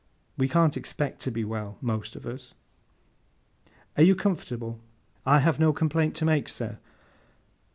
[0.35, 2.55] 'We can't expect to be well, most of us.'
[3.95, 4.79] 'Are you comfortable?'
[5.27, 6.79] 'I have no complaint to make, sir.